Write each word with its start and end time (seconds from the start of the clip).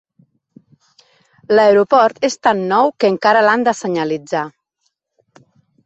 L'aeroport 1.59 2.27
és 2.31 2.39
tan 2.49 2.65
nou 2.73 2.91
que 3.01 3.13
encara 3.17 3.47
l'han 3.49 3.71
de 3.71 3.79
senyalitzar. 3.85 4.47